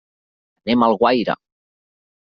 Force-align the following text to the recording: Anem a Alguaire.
Anem 0.69 0.87
a 0.87 0.89
Alguaire. 0.93 1.39